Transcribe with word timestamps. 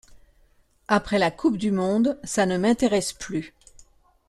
Après 0.87 1.19
la 1.19 1.29
Coupe 1.29 1.57
du 1.57 1.69
monde… 1.69 2.17
Ça 2.23 2.47
ne 2.47 2.57
m'intéresse 2.57 3.13
plus. 3.13 3.53